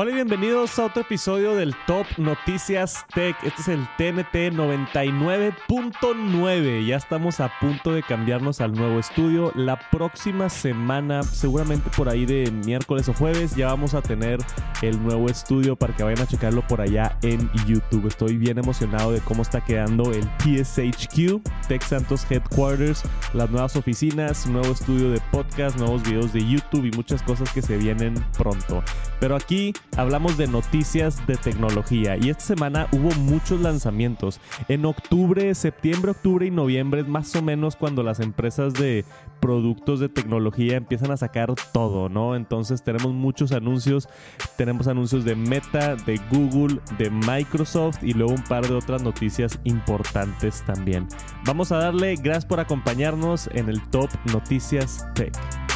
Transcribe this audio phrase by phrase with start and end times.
[0.00, 3.34] Hola y bienvenidos a otro episodio del Top Noticias Tech.
[3.42, 6.86] Este es el TNT 99.9.
[6.86, 9.50] Ya estamos a punto de cambiarnos al nuevo estudio.
[9.56, 14.38] La próxima semana, seguramente por ahí de miércoles o jueves, ya vamos a tener
[14.82, 18.06] el nuevo estudio para que vayan a checarlo por allá en YouTube.
[18.06, 23.02] Estoy bien emocionado de cómo está quedando el TSHQ, Tech Santos Headquarters,
[23.32, 27.62] las nuevas oficinas, nuevo estudio de podcast, nuevos videos de YouTube y muchas cosas que
[27.62, 28.84] se vienen pronto.
[29.18, 34.40] Pero aquí hablamos de noticias de tecnología y esta semana hubo muchos lanzamientos.
[34.68, 39.04] En octubre, septiembre, octubre y noviembre es más o menos cuando las empresas de
[39.40, 42.36] productos de tecnología empiezan a sacar todo, ¿no?
[42.36, 44.08] Entonces tenemos muchos anuncios,
[44.56, 49.58] tenemos anuncios de Meta, de Google, de Microsoft y luego un par de otras noticias
[49.64, 51.06] importantes también.
[51.44, 55.67] Vamos a darle gracias por acompañarnos en el Top Noticias Tech.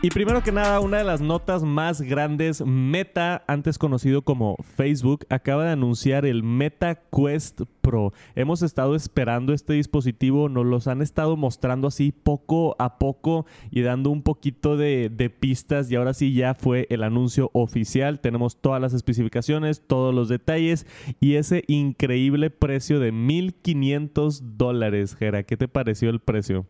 [0.00, 5.26] Y primero que nada, una de las notas más grandes, Meta, antes conocido como Facebook,
[5.28, 8.12] acaba de anunciar el Meta Quest Pro.
[8.36, 13.80] Hemos estado esperando este dispositivo, nos los han estado mostrando así poco a poco y
[13.80, 18.20] dando un poquito de, pistas y ahora sí ya fue el anuncio oficial.
[18.20, 20.86] Tenemos todas las especificaciones, todos los detalles
[21.18, 25.16] y ese increíble precio de 1.500 dólares.
[25.16, 26.66] Gera, ¿qué te pareció el precio?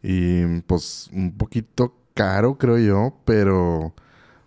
[0.00, 3.94] Y pues un poquito caro, creo yo, pero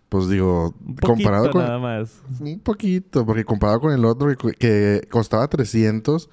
[0.10, 2.22] pues digo, comparado con nada más.
[2.40, 6.30] un poquito, porque comparado con el otro que, costaba 300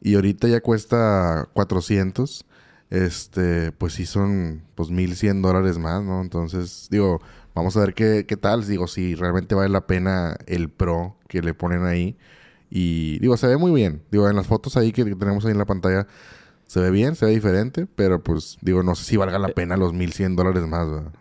[0.00, 2.44] y ahorita ya cuesta 400,
[2.90, 6.22] este, pues sí son pues 1100 dólares más, ¿no?
[6.22, 7.20] Entonces, digo,
[7.54, 11.40] vamos a ver qué, qué tal, digo, si realmente vale la pena el Pro que
[11.40, 12.16] le ponen ahí.
[12.68, 14.02] Y digo, se ve muy bien.
[14.10, 16.08] Digo, en las fotos ahí que tenemos ahí en la pantalla,
[16.70, 19.52] se ve bien, se ve diferente, pero pues digo, no sé si valga la eh,
[19.52, 20.88] pena los 1100 dólares más.
[20.88, 21.12] ¿verdad?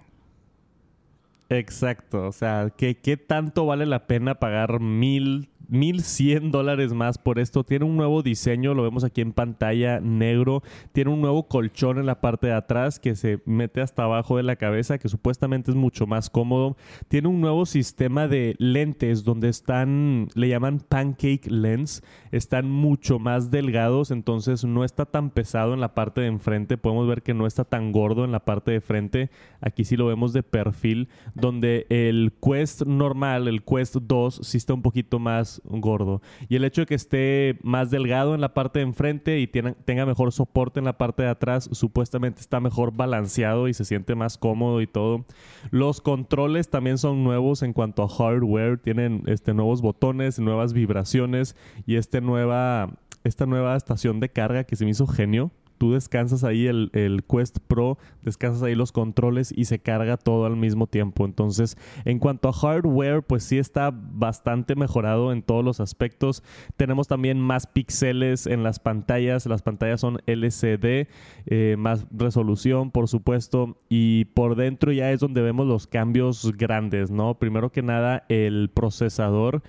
[1.50, 7.40] Exacto, o sea, ¿qué, ¿qué tanto vale la pena pagar mil 1100 dólares más por
[7.40, 7.64] esto.
[7.64, 10.64] Tiene un nuevo diseño, lo vemos aquí en pantalla negro.
[10.92, 14.44] Tiene un nuevo colchón en la parte de atrás que se mete hasta abajo de
[14.44, 16.76] la cabeza, que supuestamente es mucho más cómodo.
[17.08, 23.52] Tiene un nuevo sistema de lentes donde están, le llaman pancake lens, están mucho más
[23.52, 26.78] delgados, entonces no está tan pesado en la parte de enfrente.
[26.78, 29.30] Podemos ver que no está tan gordo en la parte de frente.
[29.62, 34.74] Aquí sí lo vemos de perfil, donde el Quest normal, el Quest 2, sí está
[34.74, 36.22] un poquito más gordo.
[36.48, 40.06] Y el hecho de que esté más delgado en la parte de enfrente y tenga
[40.06, 44.38] mejor soporte en la parte de atrás, supuestamente está mejor balanceado y se siente más
[44.38, 45.26] cómodo y todo.
[45.72, 51.56] Los controles también son nuevos en cuanto a hardware, tienen este, nuevos botones, nuevas vibraciones
[51.86, 56.44] y este nueva, esta nueva estación de carga que se me hizo genio tú descansas
[56.44, 60.86] ahí el, el, Quest Pro, descansas ahí los controles y se carga todo al mismo
[60.86, 61.26] tiempo.
[61.26, 66.44] Entonces, en cuanto a hardware, pues sí está bastante mejorado en todos los aspectos.
[66.78, 69.46] Tenemos también más píxeles en las pantallas.
[69.46, 71.08] Las pantallas son LCD,
[71.46, 73.78] eh, más resolución, por supuesto.
[73.88, 77.40] Y por dentro ya es donde vemos los cambios grandes, ¿no?
[77.40, 79.64] Primero que nada, el procesador.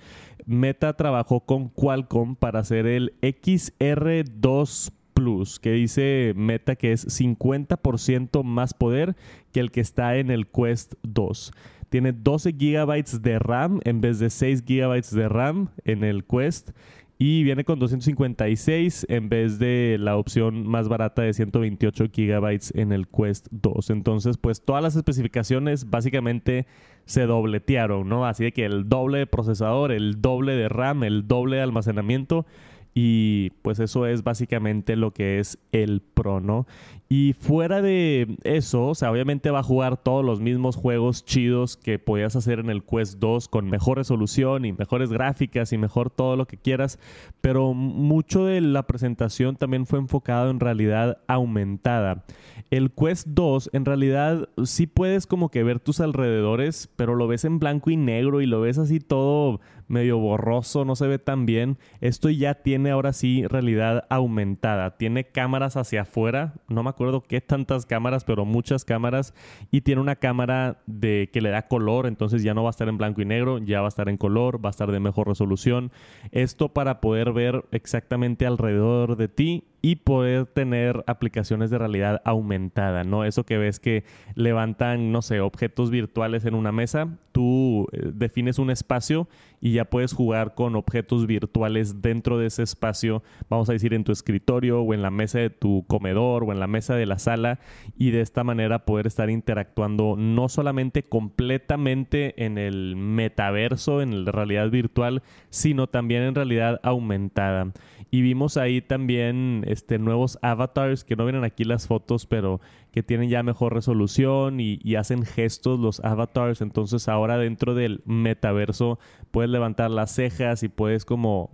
[0.45, 8.43] Meta trabajó con Qualcomm para hacer el XR2 Plus, que dice Meta que es 50%
[8.43, 9.15] más poder
[9.51, 11.51] que el que está en el Quest 2.
[11.89, 16.71] Tiene 12 GB de RAM en vez de 6 GB de RAM en el Quest.
[17.19, 22.91] Y viene con 256 en vez de la opción más barata de 128 GB en
[22.91, 23.91] el Quest 2.
[23.91, 26.65] Entonces, pues todas las especificaciones básicamente
[27.05, 28.25] se dobletearon, ¿no?
[28.25, 32.47] Así de que el doble de procesador, el doble de RAM, el doble de almacenamiento
[32.93, 36.67] y pues eso es básicamente lo que es el Pro, ¿no?
[37.07, 41.75] Y fuera de eso, o sea, obviamente va a jugar todos los mismos juegos chidos
[41.75, 46.09] que podías hacer en el Quest 2 con mejor resolución y mejores gráficas y mejor
[46.09, 46.99] todo lo que quieras,
[47.41, 52.23] pero mucho de la presentación también fue enfocado en realidad aumentada.
[52.69, 57.43] El Quest 2 en realidad sí puedes como que ver tus alrededores, pero lo ves
[57.43, 59.59] en blanco y negro y lo ves así todo
[59.91, 61.77] medio borroso, no se ve tan bien.
[61.99, 64.97] Esto ya tiene ahora sí realidad aumentada.
[64.97, 69.33] Tiene cámaras hacia afuera, no me acuerdo qué tantas cámaras, pero muchas cámaras.
[69.69, 72.87] Y tiene una cámara de que le da color, entonces ya no va a estar
[72.87, 75.27] en blanco y negro, ya va a estar en color, va a estar de mejor
[75.27, 75.91] resolución.
[76.31, 83.03] Esto para poder ver exactamente alrededor de ti y poder tener aplicaciones de realidad aumentada,
[83.03, 83.25] ¿no?
[83.25, 84.03] Eso que ves que
[84.35, 89.27] levantan, no sé, objetos virtuales en una mesa, tú eh, defines un espacio
[89.59, 94.03] y ya puedes jugar con objetos virtuales dentro de ese espacio, vamos a decir en
[94.03, 97.19] tu escritorio o en la mesa de tu comedor o en la mesa de la
[97.19, 97.59] sala
[97.97, 104.31] y de esta manera poder estar interactuando no solamente completamente en el metaverso, en la
[104.31, 107.71] realidad virtual, sino también en realidad aumentada.
[108.09, 112.59] Y vimos ahí también este, nuevos avatars, que no vienen aquí las fotos, pero
[112.91, 116.61] que tienen ya mejor resolución y, hacen gestos los avatars.
[116.61, 118.99] Entonces ahora dentro del metaverso
[119.31, 121.49] puedes levantar las cejas y puedes como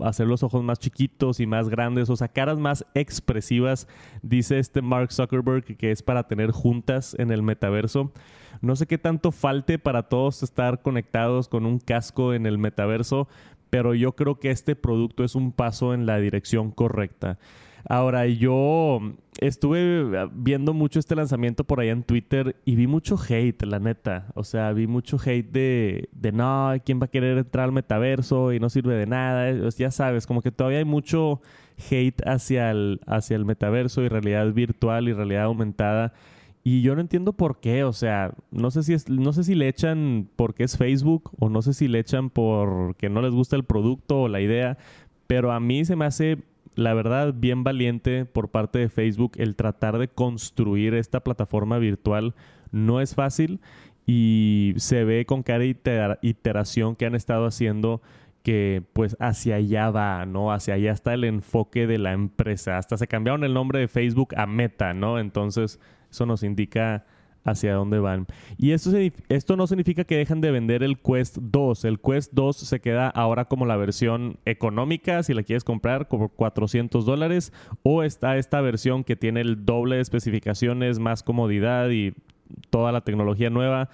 [0.00, 3.88] hacer los ojos más chiquitos y más grandes, o sea, caras más expresivas,
[4.22, 8.12] dice este Mark Zuckerberg, que es para tener juntas en el metaverso.
[8.60, 13.26] No sé qué tanto falte para todos estar conectados con un casco en el metaverso,
[13.72, 17.38] pero yo creo que este producto es un paso en la dirección correcta.
[17.88, 19.00] Ahora, yo
[19.40, 24.26] estuve viendo mucho este lanzamiento por allá en Twitter y vi mucho hate, la neta.
[24.34, 28.52] O sea, vi mucho hate de, de no, ¿quién va a querer entrar al metaverso
[28.52, 29.50] y no sirve de nada?
[29.70, 31.40] Ya sabes, como que todavía hay mucho
[31.90, 36.12] hate hacia el, hacia el metaverso y realidad virtual y realidad aumentada.
[36.64, 39.56] Y yo no entiendo por qué, o sea, no sé si es, no sé si
[39.56, 43.56] le echan porque es Facebook o no sé si le echan porque no les gusta
[43.56, 44.78] el producto o la idea,
[45.26, 46.38] pero a mí se me hace
[46.74, 52.34] la verdad bien valiente por parte de Facebook el tratar de construir esta plataforma virtual.
[52.70, 53.60] No es fácil
[54.06, 58.00] y se ve con cada iteración que han estado haciendo
[58.42, 60.52] que pues hacia allá va, ¿no?
[60.52, 62.78] Hacia allá está el enfoque de la empresa.
[62.78, 65.18] Hasta se cambiaron el nombre de Facebook a Meta, ¿no?
[65.18, 65.78] Entonces
[66.12, 67.04] eso nos indica
[67.44, 68.26] hacia dónde van.
[68.56, 68.90] Y esto,
[69.28, 71.84] esto no significa que dejen de vender el Quest 2.
[71.84, 76.30] El Quest 2 se queda ahora como la versión económica, si la quieres comprar, por
[76.30, 77.52] 400 dólares.
[77.82, 82.14] O está esta versión que tiene el doble de especificaciones, más comodidad y
[82.70, 83.88] toda la tecnología nueva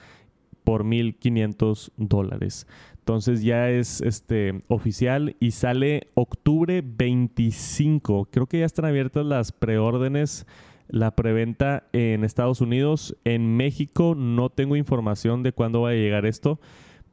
[0.64, 2.67] por 1500 dólares.
[2.99, 8.29] Entonces ya es este oficial y sale octubre 25.
[8.31, 10.47] Creo que ya están abiertas las preórdenes
[10.88, 13.17] la preventa en Estados Unidos.
[13.25, 16.58] En México no tengo información de cuándo va a llegar esto.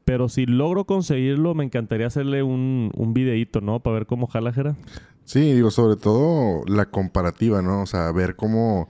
[0.04, 3.80] Pero si logro conseguirlo, me encantaría hacerle un, un videíto, ¿no?
[3.80, 4.76] Para ver cómo jala, Jera.
[5.24, 7.82] Sí, digo, sobre todo la comparativa, ¿no?
[7.82, 8.88] O sea, ver cómo,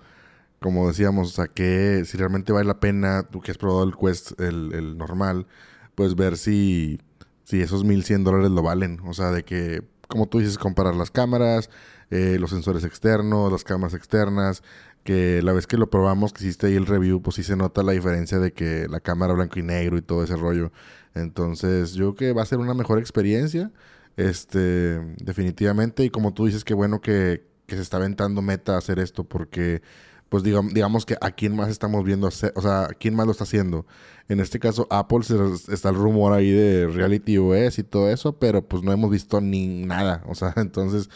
[0.61, 3.97] como decíamos, o sea, que si realmente vale la pena, tú que has probado el
[3.97, 5.47] Quest, el, el normal,
[5.94, 7.00] pues ver si,
[7.44, 9.00] si esos 1100 dólares lo valen.
[9.06, 11.70] O sea, de que, como tú dices, comparar las cámaras,
[12.11, 14.62] eh, los sensores externos, las cámaras externas,
[15.05, 17.82] que la vez que lo probamos, que hiciste ahí el review, pues sí se nota
[17.82, 20.73] la diferencia de que la cámara blanco y negro y todo ese rollo.
[21.14, 23.70] Entonces, yo creo que va a ser una mejor experiencia,
[24.17, 26.05] este, definitivamente.
[26.05, 29.25] Y como tú dices, qué bueno que, que se está aventando meta a hacer esto,
[29.25, 29.82] porque
[30.28, 33.32] pues digamos, digamos que a quién más estamos viendo hacer, o sea, quién más lo
[33.32, 33.87] está haciendo.
[34.28, 35.20] En este caso, Apple
[35.69, 39.40] está el rumor ahí de Reality OS y todo eso, pero pues no hemos visto
[39.40, 40.23] ni nada.
[40.26, 41.08] O sea, entonces,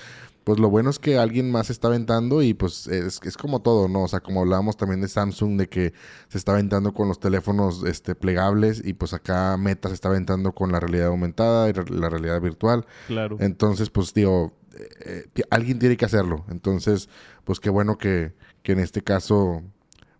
[0.44, 3.60] pues lo bueno es que alguien más se está aventando y pues es, es, como
[3.62, 4.04] todo, ¿no?
[4.04, 5.92] O sea, como hablábamos también de Samsung, de que
[6.28, 10.52] se está aventando con los teléfonos este, plegables y pues acá Meta se está aventando
[10.52, 12.86] con la realidad aumentada y la realidad virtual.
[13.08, 13.36] Claro.
[13.40, 16.44] Entonces, pues digo, eh, eh, alguien tiene que hacerlo.
[16.48, 17.08] Entonces,
[17.44, 19.62] pues qué bueno que, que en este caso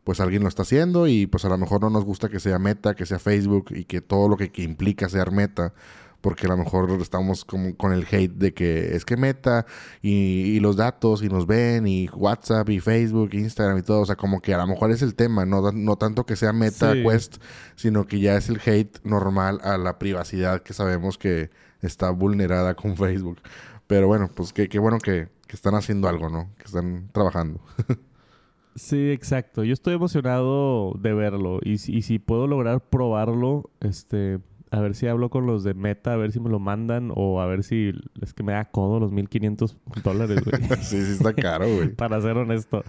[0.05, 2.59] pues alguien lo está haciendo y pues a lo mejor no nos gusta que sea
[2.59, 5.73] Meta, que sea Facebook y que todo lo que, que implica ser Meta
[6.21, 9.67] porque a lo mejor estamos como con el hate de que es que Meta
[10.03, 14.17] y, los datos y nos ven y WhatsApp y Facebook, Instagram y todo, o sea,
[14.17, 17.37] como que a lo mejor es el tema, no, no tanto que sea Meta Quest,
[17.77, 22.75] sino que ya es el hate normal a la privacidad que sabemos que está vulnerada
[22.75, 23.41] con Facebook.
[23.87, 26.51] Pero bueno, pues qué, qué bueno que, que están haciendo algo, ¿no?
[26.59, 27.61] Que están trabajando.
[28.81, 29.63] Sí, exacto.
[29.63, 35.07] Yo estoy emocionado de verlo y, y si puedo lograr probarlo, este, a ver si
[35.07, 37.93] hablo con los de Meta, a ver si me lo mandan o a ver si
[38.23, 40.63] es que me da codo los 1500 dólares, güey.
[40.81, 41.89] sí, sí está caro, güey.
[41.95, 42.83] para ser honesto.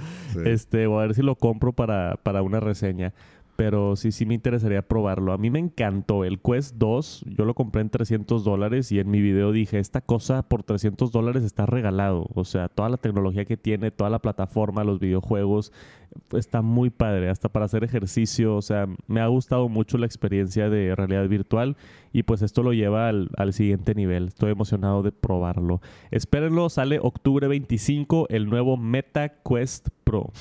[0.46, 3.14] Este, o a ver si lo compro para, para una reseña.
[3.62, 5.34] Pero sí, sí me interesaría probarlo.
[5.34, 7.26] A mí me encantó el Quest 2.
[7.38, 11.12] Yo lo compré en 300 dólares y en mi video dije, esta cosa por 300
[11.12, 12.26] dólares está regalado.
[12.34, 15.74] O sea, toda la tecnología que tiene, toda la plataforma, los videojuegos,
[16.34, 18.56] está muy padre, hasta para hacer ejercicio.
[18.56, 21.78] O sea, me ha gustado mucho la experiencia de realidad virtual
[22.14, 24.28] y pues esto lo lleva al, al siguiente nivel.
[24.28, 25.82] Estoy emocionado de probarlo.
[26.12, 30.32] Espérenlo, sale octubre 25 el nuevo Meta Quest Pro.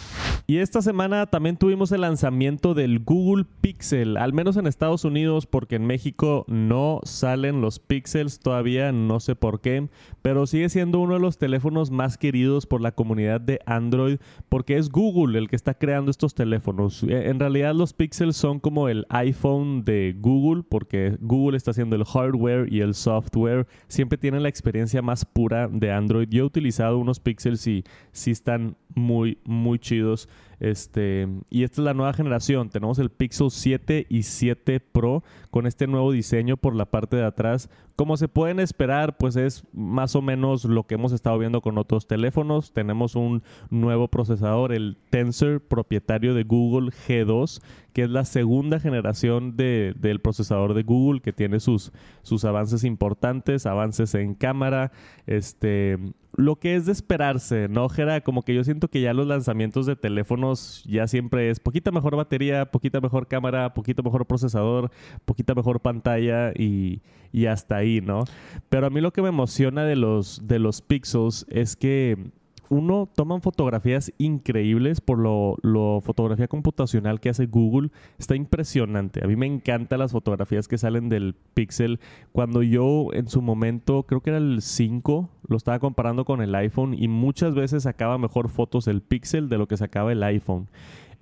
[0.47, 5.47] Y esta semana también tuvimos el lanzamiento del Google Pixel, al menos en Estados Unidos,
[5.47, 9.89] porque en México no salen los Pixels todavía, no sé por qué,
[10.23, 14.77] pero sigue siendo uno de los teléfonos más queridos por la comunidad de Android, porque
[14.77, 17.03] es Google el que está creando estos teléfonos.
[17.03, 21.97] E, en realidad los Pixels son como el iPhone de Google, porque Google está haciendo
[21.97, 23.67] el hardware y el software.
[23.87, 26.29] Siempre tienen la experiencia más pura de Android.
[26.31, 30.29] Yo he utilizado unos Pixels y sí están muy, muy chidos.
[30.61, 32.69] Este, y esta es la nueva generación.
[32.69, 37.25] Tenemos el Pixel 7 y 7 Pro con este nuevo diseño por la parte de
[37.25, 37.71] atrás.
[37.97, 41.79] Como se pueden esperar, pues es más o menos lo que hemos estado viendo con
[41.79, 42.73] otros teléfonos.
[42.73, 47.61] Tenemos un nuevo procesador, el Tensor propietario de Google G2,
[47.93, 51.93] que es la segunda generación de, del procesador de Google, que tiene sus,
[52.23, 54.93] sus avances importantes, avances en cámara,
[55.27, 55.99] este,
[56.37, 58.21] lo que es de esperarse, ¿no, Jera?
[58.21, 62.17] Como que yo siento que ya los lanzamientos de teléfonos ya siempre es poquita mejor
[62.17, 64.91] batería, poquita mejor cámara, poquito mejor procesador,
[65.25, 68.25] poquita mejor pantalla y, y hasta ahí, ¿no?
[68.69, 72.31] Pero a mí lo que me emociona de los, de los Pixels es que
[72.71, 77.91] uno, toman fotografías increíbles por lo, fotografía computacional que hace Google.
[78.17, 79.25] Está impresionante.
[79.25, 81.99] A mí me encantan las fotografías que salen del Pixel.
[82.31, 86.55] Cuando yo en su momento, creo que era el 5, lo estaba comparando con el
[86.55, 90.69] iPhone y muchas veces sacaba mejor fotos el Pixel de lo que sacaba el iPhone.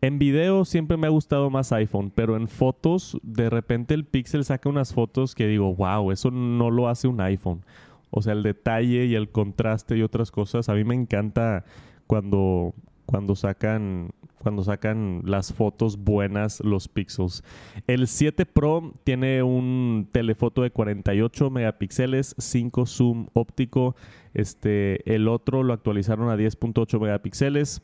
[0.00, 4.44] En video siempre me ha gustado más iPhone, pero en fotos, de repente el Pixel
[4.44, 7.62] saca unas fotos que digo, wow, eso no lo hace un iPhone.
[8.10, 10.68] O sea, el detalle y el contraste y otras cosas.
[10.68, 11.64] A mí me encanta
[12.06, 12.74] cuando,
[13.06, 17.42] cuando sacan cuando sacan las fotos buenas los pixels.
[17.86, 23.96] El 7 Pro tiene un telefoto de 48 megapíxeles, 5 zoom óptico.
[24.34, 27.82] Este, el otro lo actualizaron a 10.8 megapíxeles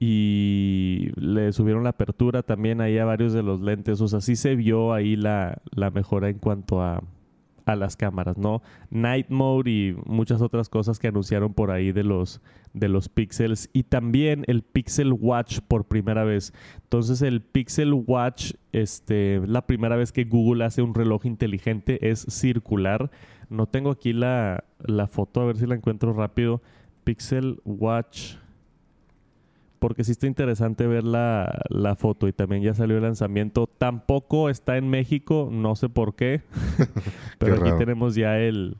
[0.00, 4.00] y le subieron la apertura también ahí a varios de los lentes.
[4.00, 7.02] O sea, sí se vio ahí la, la mejora en cuanto a,
[7.64, 8.62] a las cámaras, ¿no?
[8.90, 12.40] Night Mode y muchas otras cosas que anunciaron por ahí de los,
[12.72, 16.52] de los Pixels y también el Pixel Watch por primera vez.
[16.82, 22.26] Entonces el Pixel Watch, este, la primera vez que Google hace un reloj inteligente es
[22.28, 23.10] circular.
[23.48, 26.62] No tengo aquí la, la foto, a ver si la encuentro rápido.
[27.04, 28.36] Pixel Watch
[29.82, 33.66] porque sí está interesante ver la, foto y también ya salió el lanzamiento.
[33.66, 36.42] Tampoco está en México, no sé por qué,
[37.40, 38.76] pero aquí tenemos ya el,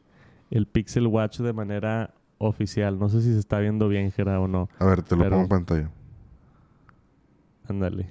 [0.53, 3.01] el Pixel Watch de manera oficial.
[3.01, 4.69] No sé si se está viendo bien, Gera, o no.
[4.79, 5.91] A ver, te lo pongo en pantalla.
[7.69, 8.07] Ándale.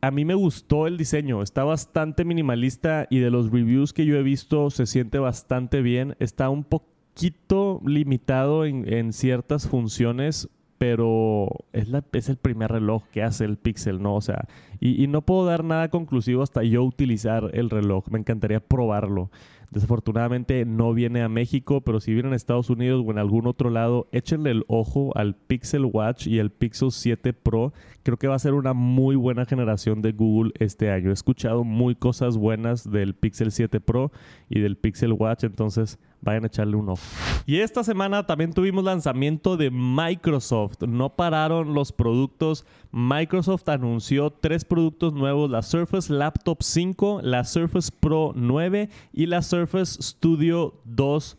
[0.00, 4.16] A mí me gustó el diseño, está bastante minimalista y de los reviews que yo
[4.16, 6.16] he visto se siente bastante bien.
[6.18, 10.48] Está un poco poquito limitado en, ciertas funciones,
[10.78, 14.14] pero es, el primer reloj que hace el Pixel, ¿no?
[14.14, 14.46] O sea,
[14.80, 18.08] y, no puedo dar nada conclusivo hasta yo utilizar el reloj.
[18.08, 19.30] Me encantaría probarlo.
[19.70, 23.70] Desafortunadamente no viene a México, pero si viene a Estados Unidos o en algún otro
[23.70, 27.72] lado, échenle el ojo al Pixel Watch y el Pixel 7 Pro.
[28.02, 31.10] Creo que va a ser una muy buena generación de Google este año.
[31.10, 34.10] He escuchado muy cosas buenas del Pixel 7 Pro
[34.48, 37.02] y del Pixel Watch, entonces vayan a echarle un ojo.
[37.46, 40.82] Y esta semana también tuvimos lanzamiento de Microsoft.
[40.82, 42.66] No pararon los productos.
[42.92, 49.42] Microsoft anunció tres productos nuevos, la Surface Laptop 5, la Surface Pro 9 y la
[49.42, 51.38] Surface Studio 2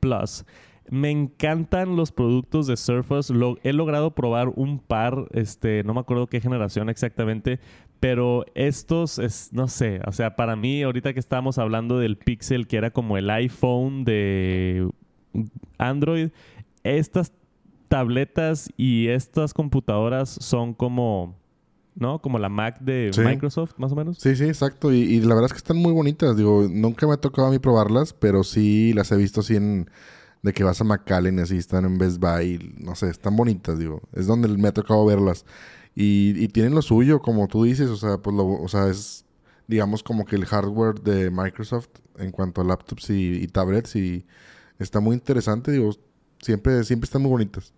[0.00, 0.44] Plus.
[0.88, 3.32] Me encantan los productos de Surface.
[3.62, 7.60] he logrado probar un par, este, no me acuerdo qué generación exactamente,
[8.00, 12.66] pero estos es, no sé, o sea, para mí, ahorita que estábamos hablando del Pixel,
[12.66, 14.90] que era como el iPhone de
[15.78, 16.30] Android,
[16.82, 17.32] estas
[17.88, 21.36] tabletas y estas computadoras son como,
[22.00, 22.20] ¿no?
[22.20, 24.18] Como la Mac de Microsoft, más o menos.
[24.18, 24.92] Sí, sí, exacto.
[24.92, 26.36] Y, la verdad es que están muy bonitas.
[26.36, 29.90] Digo, nunca me ha tocado a mí probarlas, pero sí las he visto así en...
[30.42, 34.00] De que vas a McAllen, así están en Best Buy, no sé, están bonitas, digo.
[34.14, 35.44] Es donde me ha tocado verlas.
[35.94, 39.26] Y, tienen lo suyo, como tú dices, o sea, pues lo, o sea, es
[39.70, 44.26] digamos como que el hardware de Microsoft en cuanto a laptops y, tablets y
[44.78, 45.92] está muy interesante, digo,
[46.40, 47.72] siempre, siempre están muy bonitas.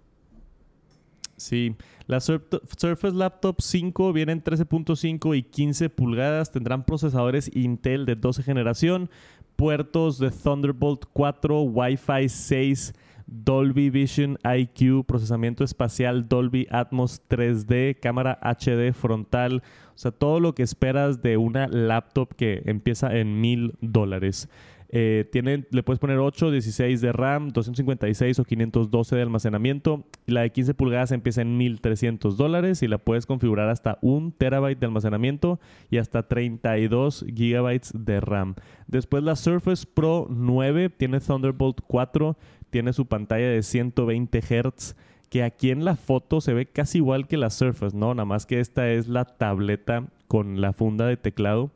[1.36, 1.74] Sí,
[2.06, 8.42] la Surface Laptop 5 viene en 13.5 y 15 pulgadas, tendrán procesadores Intel de 12
[8.42, 9.10] generación,
[9.56, 12.92] puertos de Thunderbolt 4, Wi-Fi 6
[13.26, 19.62] Dolby Vision IQ, procesamiento espacial Dolby Atmos 3D, cámara HD frontal,
[19.94, 24.48] o sea, todo lo que esperas de una laptop que empieza en mil dólares.
[24.94, 25.26] Eh,
[25.70, 30.04] le puedes poner 8, 16 de RAM, 256 o 512 de almacenamiento.
[30.26, 34.78] La de 15 pulgadas empieza en 1300 dólares y la puedes configurar hasta 1 terabyte
[34.78, 35.58] de almacenamiento
[35.90, 38.54] y hasta 32 gigabytes de RAM.
[38.86, 42.36] Después la Surface Pro 9 tiene Thunderbolt 4,
[42.68, 44.94] tiene su pantalla de 120 Hz
[45.30, 48.12] que aquí en la foto se ve casi igual que la Surface, ¿no?
[48.12, 51.70] Nada más que esta es la tableta con la funda de teclado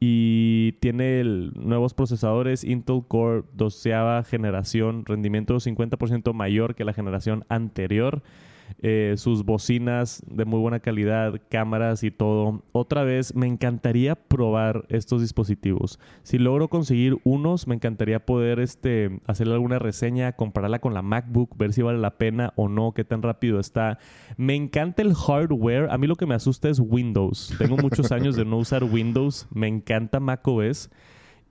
[0.00, 3.92] y tiene nuevos procesadores Intel Core 12
[4.24, 8.22] generación, rendimiento 50% mayor que la generación anterior.
[8.82, 12.62] Eh, sus bocinas de muy buena calidad, cámaras y todo.
[12.72, 15.98] Otra vez, me encantaría probar estos dispositivos.
[16.22, 21.58] Si logro conseguir unos, me encantaría poder este, hacerle alguna reseña, compararla con la MacBook,
[21.58, 23.98] ver si vale la pena o no, qué tan rápido está.
[24.38, 25.90] Me encanta el hardware.
[25.90, 27.54] A mí lo que me asusta es Windows.
[27.58, 29.46] Tengo muchos años de no usar Windows.
[29.52, 30.90] Me encanta macOS.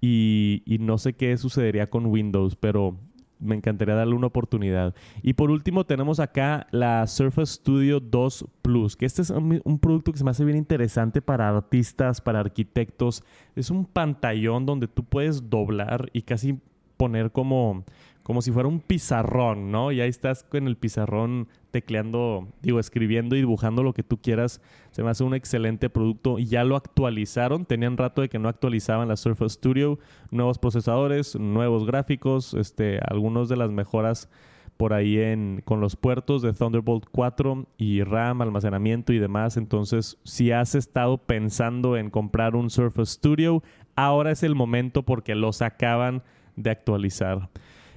[0.01, 2.98] Y, y no sé qué sucedería con Windows, pero
[3.39, 4.93] me encantaría darle una oportunidad.
[5.22, 10.12] Y por último tenemos acá la Surface Studio 2 Plus, que este es un, producto
[10.12, 13.24] que se me hace bien interesante para artistas, para arquitectos.
[13.55, 16.60] Es un pantallón donde tú puedes doblar y casi
[16.98, 17.86] poner como
[18.29, 19.91] como si fuera un pizarrón, ¿no?
[19.91, 24.62] Y ahí estás con el pizarrón tecleando, digo, escribiendo y dibujando lo que tú quieras.
[24.91, 27.65] Se me hace un excelente producto y ya lo actualizaron.
[27.65, 29.98] Tenían rato de que no actualizaban la Surface Studio.
[30.29, 34.29] Nuevos procesadores, nuevos gráficos, este, algunos de las mejoras
[34.77, 39.57] por ahí en, con los puertos de Thunderbolt 4 y RAM, almacenamiento y demás.
[39.57, 43.63] Entonces, si has estado pensando en comprar un Surface Studio,
[43.95, 46.21] ahora es el momento porque los acaban
[46.55, 47.50] de actualizar.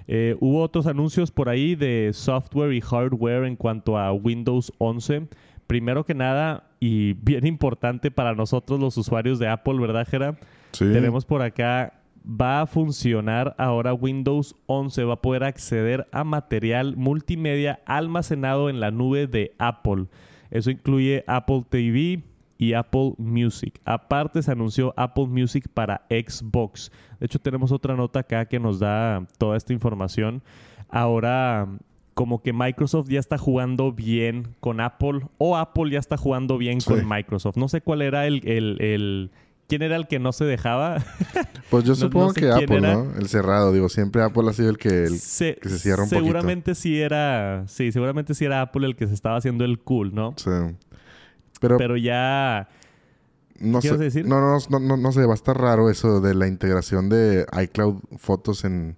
[0.08, 5.28] Eh, hubo otros anuncios por ahí de software y hardware en cuanto a Windows 11.
[5.66, 10.36] Primero que nada, y bien importante para nosotros los usuarios de Apple, ¿verdad, Jera?
[10.72, 10.84] Sí.
[10.92, 16.96] Tenemos por acá, va a funcionar ahora Windows 11, va a poder acceder a material
[16.96, 20.06] multimedia almacenado en la nube de Apple.
[20.50, 22.22] Eso incluye Apple TV,
[22.62, 23.80] y Apple Music.
[23.84, 26.92] Aparte se anunció Apple Music para Xbox.
[27.22, 30.42] De hecho tenemos otra nota acá que nos da toda esta información.
[30.88, 31.68] Ahora
[32.14, 36.80] como que Microsoft ya está jugando bien con Apple o Apple ya está jugando bien
[36.80, 37.56] con Microsoft.
[37.56, 39.30] No sé cuál era el, el,
[39.68, 40.96] ¿Quién era el que no se dejaba?
[41.70, 43.14] Pues yo supongo que Apple, ¿no?
[43.16, 43.72] El cerrado.
[43.72, 47.62] Digo, siempre Apple ha sido el que, se, que se cierra un seguramente sí era...
[47.68, 50.34] Sí, seguramente sí era Apple el que se estaba haciendo el cool, ¿no?
[50.38, 50.50] Sí.
[51.60, 52.68] Pero, ya...
[53.58, 54.26] No sé, decir?
[54.26, 58.00] No, no, no, no, sé, va a estar raro eso de la integración de iCloud
[58.16, 58.96] fotos en,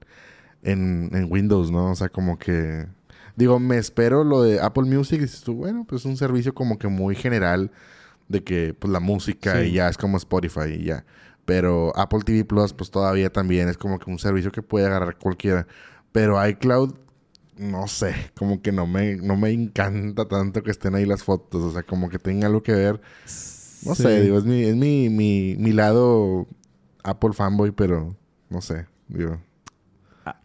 [0.62, 1.90] en, Windows, ¿no?
[1.90, 2.87] O sea, como que...
[3.37, 6.55] Digo, me espero lo de Apple Music y dices tú, bueno, pues es un servicio
[6.55, 7.73] como que muy general
[8.29, 11.05] de que pues la música y ya es como Spotify y ya.
[11.45, 15.19] Pero Apple TV Plus pues todavía también es como que un servicio que puede agarrar
[15.19, 15.67] cualquiera.
[16.12, 16.95] Pero iCloud
[17.57, 21.62] no sé, como que no me, no me encanta tanto que estén ahí las fotos,
[21.62, 23.01] o sea, como que tenga algo que ver.
[23.85, 26.47] No sé, digo, es mi, es mi, mi, mi lado
[27.03, 28.16] Apple fanboy, pero
[28.51, 29.38] no sé, digo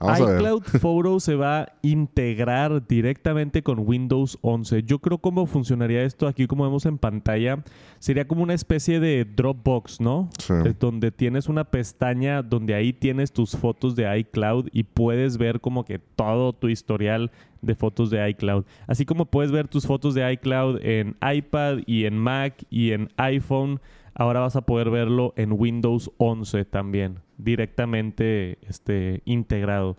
[0.02, 4.84] iCloud Photo se va a integrar directamente con Windows 11.
[4.84, 7.63] Yo creo cómo funcionaría esto aquí, como vemos en pantalla,
[8.00, 10.30] sería como una especie de Dropbox, ¿no?
[10.39, 10.54] Sí.
[10.80, 15.86] donde tienes una pestaña donde ahí tienes tus fotos de iCloud y puedes ver como
[15.86, 18.65] que todo tu historial de fotos de iCloud.
[18.88, 23.10] Así como puedes ver tus fotos de iCloud en iPad y en Mac y en
[23.18, 23.80] iPhone
[24.13, 29.98] ahora vas a poder verlo en Windows 11 también, directamente este, integrado.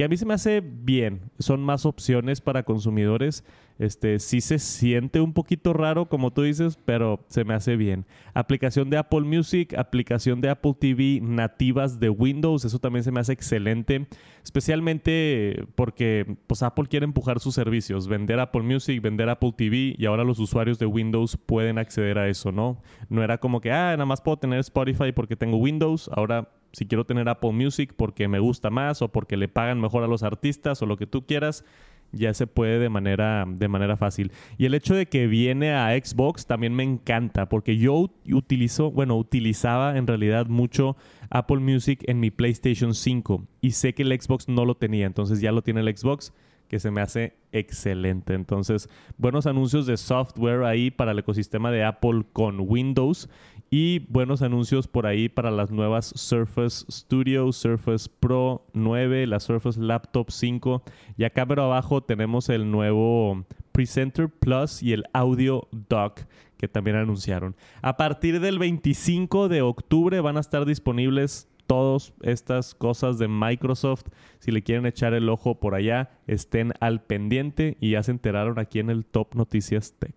[0.00, 3.44] Que a mí se me hace bien, son más opciones para consumidores
[3.80, 8.04] este, sí se siente un poquito raro, como tú dices, pero se me hace bien.
[8.34, 13.20] Aplicación de Apple Music, aplicación de Apple TV nativas de Windows, eso también se me
[13.20, 14.06] hace excelente.
[14.44, 20.04] Especialmente porque pues, Apple quiere empujar sus servicios, vender Apple Music, vender Apple TV y
[20.04, 22.82] ahora los usuarios de Windows pueden acceder a eso, ¿no?
[23.08, 26.86] No era como que, ah, nada más puedo tener Spotify porque tengo Windows, ahora si
[26.86, 30.22] quiero tener Apple Music porque me gusta más o porque le pagan mejor a los
[30.22, 31.64] artistas o lo que tú quieras,
[32.12, 34.32] ya se puede de manera, de manera fácil.
[34.58, 39.16] Y el hecho de que viene a Xbox también me encanta, porque yo utilizo, bueno,
[39.16, 40.96] utilizaba en realidad mucho
[41.30, 45.40] Apple Music en mi PlayStation 5 y sé que el Xbox no lo tenía, entonces
[45.40, 46.32] ya lo tiene el Xbox.
[46.68, 48.32] que se me hace excelente.
[48.32, 53.28] Entonces, buenos anuncios de software ahí para el ecosistema de Apple con Windows
[53.70, 59.80] y buenos anuncios por ahí para las nuevas Surface Studio, Surface Pro 9, la Surface
[59.80, 60.82] Laptop 5.
[61.16, 66.22] Y acá pero abajo tenemos el nuevo Presenter Plus y el Audio Dock
[66.58, 67.54] que también anunciaron.
[67.80, 74.06] A partir del 25 de octubre van a estar disponibles todas estas cosas de Microsoft.
[74.40, 78.58] Si le quieren echar el ojo por allá, estén al pendiente y ya se enteraron
[78.58, 80.14] aquí en el Top Noticias Tech.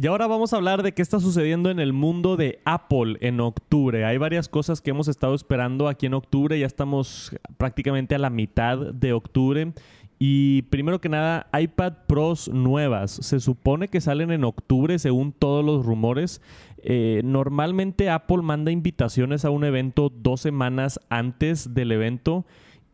[0.00, 3.40] Y ahora vamos a hablar de qué está sucediendo en el mundo de Apple en
[3.40, 4.04] octubre.
[4.04, 6.58] Hay varias cosas que hemos estado esperando aquí en octubre.
[6.58, 9.72] Ya estamos prácticamente a la mitad de octubre.
[10.18, 13.10] Y primero que nada, iPad Pros nuevas.
[13.10, 16.42] Se supone que salen en octubre según todos los rumores.
[16.78, 22.46] Eh, normalmente Apple manda invitaciones a un evento dos semanas antes del evento.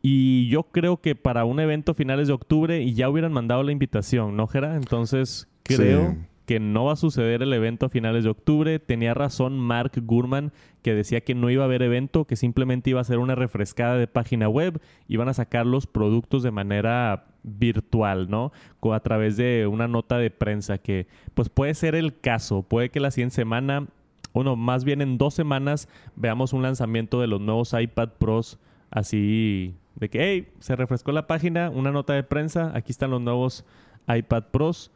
[0.03, 3.73] Y yo creo que para un evento finales de octubre y ya hubieran mandado la
[3.73, 4.77] invitación, ¿no, Gera?
[4.77, 6.15] Entonces creo
[6.47, 8.79] que no va a suceder el evento a finales de octubre.
[8.79, 10.53] Tenía razón Mark Gurman
[10.85, 13.97] que decía que no iba a haber evento, que simplemente iba a ser una refrescada
[13.97, 18.53] de página web, iban a sacar los productos de manera virtual, ¿no?
[18.93, 23.01] A través de una nota de prensa que pues puede ser el caso, puede que
[23.01, 23.87] la siguiente semana,
[24.35, 28.59] o no, más bien en dos semanas veamos un lanzamiento de los nuevos iPad Pros
[28.91, 33.23] así de que, hey, se refrescó la página, una nota de prensa, aquí están los
[33.23, 33.65] nuevos
[34.07, 34.91] iPad Pros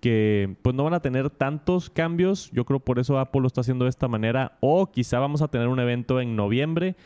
[0.00, 2.50] que pues no van a tener tantos cambios.
[2.52, 4.56] Yo creo por eso Apple lo está haciendo de esta manera.
[4.60, 6.96] O quizá vamos a tener un evento en noviembre.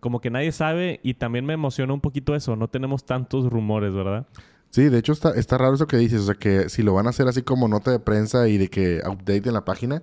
[0.00, 2.56] Como que nadie sabe y también me emociona un poquito eso.
[2.56, 4.26] No tenemos tantos rumores, ¿verdad?
[4.70, 6.20] Sí, de hecho está, está raro eso que dices.
[6.20, 8.68] O sea, que si lo van a hacer así como nota de prensa y de
[8.68, 10.02] que update en la página,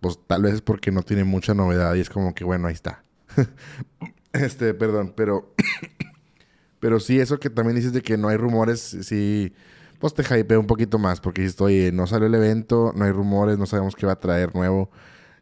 [0.00, 2.74] pues tal vez es porque no tiene mucha novedad y es como que bueno, ahí
[2.74, 3.04] está.
[4.32, 5.54] este, perdón, pero...
[6.80, 9.52] pero sí, eso que también dices de que no hay rumores, sí
[9.98, 13.12] pues te hypea un poquito más, porque si estoy, no salió el evento, no hay
[13.12, 14.90] rumores, no sabemos qué va a traer nuevo.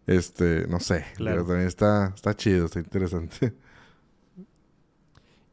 [0.07, 1.05] Este, no sé.
[1.16, 1.37] Claro.
[1.37, 3.53] Pero también está, está chido, está interesante.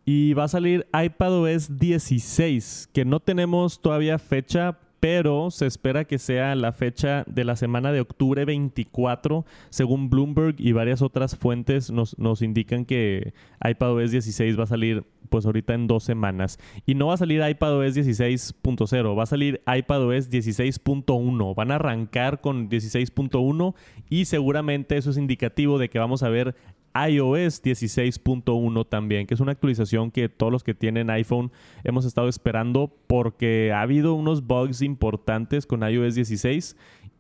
[0.06, 6.18] Y va a salir iPadOS 16, que no tenemos todavía fecha, pero se espera que
[6.18, 11.92] sea la fecha de la semana de octubre 24, según Bloomberg y varias otras fuentes
[11.92, 16.58] nos, nos indican que iPadOS 16 va a salir pues ahorita en dos semanas.
[16.86, 21.54] Y no va a salir iPadOS 16.0, va a salir iPadOS 16.1.
[21.54, 23.76] Van a arrancar con 16.1
[24.10, 26.56] y seguramente eso es indicativo de que vamos a ver
[26.96, 31.52] iOS 16.1 también, que es una actualización que todos los que tienen iPhone
[31.84, 36.76] hemos estado esperando porque ha habido unos bugs importantes con iOS 16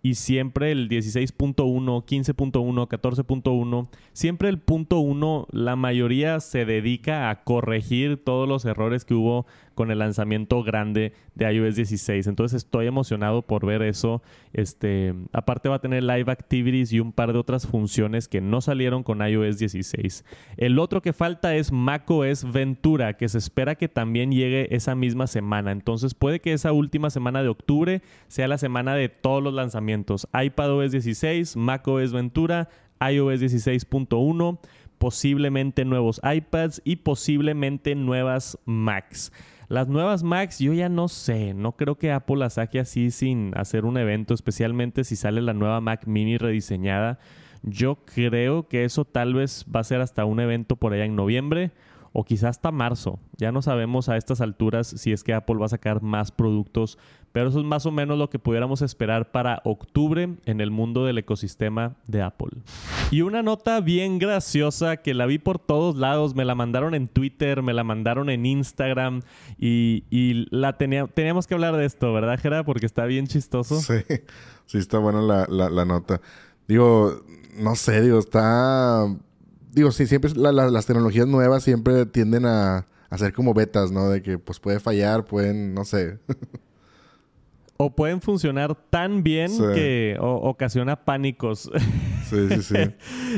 [0.05, 7.43] y siempre el 16.1, 15.1, 14.1, siempre el punto 1, la mayoría se dedica a
[7.45, 12.27] corregir todos los errores que hubo con el lanzamiento grande de iOS 16.
[12.27, 14.21] Entonces estoy emocionado por ver eso.
[14.53, 18.61] Este, aparte va a tener live activities y un par de otras funciones que no
[18.61, 20.25] salieron con iOS 16.
[20.57, 25.27] El otro que falta es macOS Ventura, que se espera que también llegue esa misma
[25.27, 25.71] semana.
[25.71, 30.27] Entonces puede que esa última semana de octubre sea la semana de todos los lanzamientos.
[30.33, 34.59] iPadOS 16, macOS Ventura, iOS 16.1
[35.03, 39.33] posiblemente nuevos iPads y posiblemente nuevas Macs.
[39.67, 41.53] Las nuevas Macs, yo ya no sé.
[41.53, 45.53] No creo que Apple las saque así sin hacer un evento, especialmente si sale la
[45.53, 47.19] nueva Mac Mini rediseñada.
[47.63, 51.15] Yo creo que eso tal vez va a ser hasta un evento por allá en
[51.15, 51.71] noviembre
[52.13, 53.19] o quizás hasta marzo.
[53.37, 56.99] Ya no sabemos a estas alturas si es que Apple va a sacar más productos,
[57.31, 61.05] pero eso es más o menos lo que pudiéramos esperar para octubre en el mundo
[61.05, 62.51] del ecosistema de Apple.
[63.09, 67.07] Y una nota bien graciosa que la vi por todos lados, me la mandaron en
[67.07, 69.21] Twitter, me la mandaron en Instagram
[69.57, 70.03] y,
[70.51, 72.63] la teníamos que hablar de esto, ¿verdad, Jera?
[72.63, 73.81] Porque está bien chistoso.
[73.81, 73.95] Sí,
[74.67, 76.21] sí está buena la nota.
[76.67, 77.23] Digo,
[77.57, 79.07] no sé, digo, está
[79.73, 84.09] digo, sí, siempre las tecnologías nuevas siempre tienden a, a ser como betas, ¿no?
[84.09, 86.19] De que pues puede fallar, pueden, no sé.
[87.77, 91.69] o pueden funcionar tan bien que ocasiona pánicos.
[92.23, 92.75] Sí, sí, sí.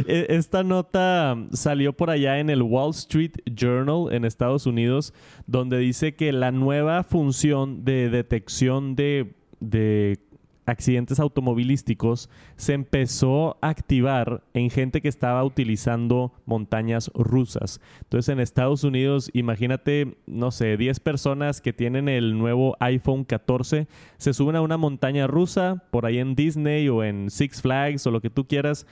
[0.08, 5.12] E, esta nota salió por allá en el Wall Street Journal en Estados Unidos,
[5.48, 10.20] donde dice que la nueva función de detección de, de
[10.66, 17.82] accidentes automovilísticos se empezó a activar en gente que estaba utilizando montañas rusas.
[18.04, 23.88] Entonces en Estados Unidos, imagínate, no sé, 10 personas que tienen el nuevo iPhone 14,
[24.18, 28.12] se suben a una montaña rusa por ahí en Disney o en Six Flags o
[28.12, 28.86] lo que tú quieras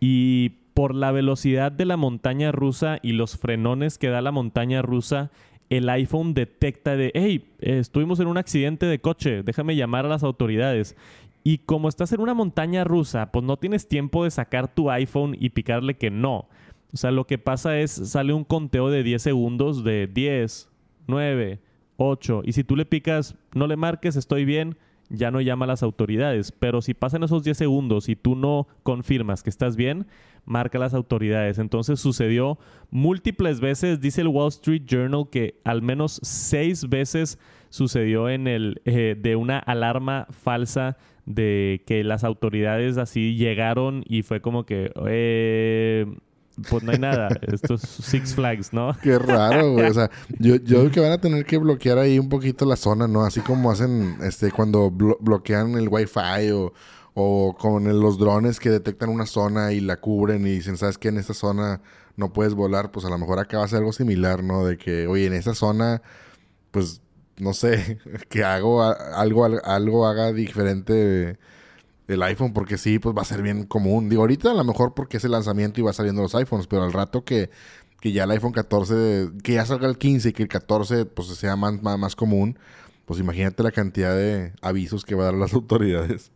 [0.00, 4.82] y por la velocidad de la montaña rusa y los frenones que da la montaña
[4.82, 5.30] rusa,
[5.70, 10.22] el iPhone detecta de, hey, estuvimos en un accidente de coche, déjame llamar a las
[10.22, 10.96] autoridades.
[11.42, 15.36] Y como estás en una montaña rusa, pues no tienes tiempo de sacar tu iPhone
[15.38, 16.48] y picarle que no.
[16.92, 20.70] O sea, lo que pasa es, sale un conteo de 10 segundos de 10,
[21.06, 21.60] 9,
[21.96, 22.42] 8.
[22.44, 25.82] Y si tú le picas, no le marques, estoy bien, ya no llama a las
[25.82, 26.52] autoridades.
[26.52, 30.06] Pero si pasan esos 10 segundos y tú no confirmas que estás bien,
[30.44, 31.58] marca a las autoridades.
[31.58, 32.58] Entonces sucedió
[32.90, 34.00] múltiples veces.
[34.00, 37.38] Dice el Wall Street Journal que al menos seis veces
[37.70, 44.22] sucedió en el eh, de una alarma falsa de que las autoridades así llegaron y
[44.22, 46.06] fue como que eh,
[46.68, 47.28] pues no hay nada.
[47.42, 48.96] Esto es Six Flags, ¿no?
[49.02, 49.86] Qué raro, güey.
[49.86, 52.76] O sea, yo, yo creo que van a tener que bloquear ahí un poquito la
[52.76, 53.24] zona, ¿no?
[53.24, 56.72] Así como hacen este cuando bloquean el Wi-Fi o,
[57.14, 61.08] o con los drones que detectan una zona y la cubren y dicen, ¿sabes qué?
[61.08, 61.80] En esta zona
[62.16, 62.90] no puedes volar.
[62.90, 64.64] Pues a lo mejor acá va a ser algo similar, ¿no?
[64.64, 66.02] De que, oye, en esta zona,
[66.70, 67.02] pues,
[67.38, 71.38] no sé, que hago algo, algo haga diferente
[72.08, 74.08] el iPhone, porque sí, pues va a ser bien común.
[74.08, 76.84] Digo, ahorita a lo mejor porque es el lanzamiento y va saliendo los iPhones, pero
[76.84, 77.50] al rato que,
[78.00, 81.28] que ya el iPhone 14, que ya salga el 15 y que el 14 pues
[81.28, 82.58] sea más, más, común,
[83.06, 86.30] pues imagínate la cantidad de avisos que va a dar las autoridades.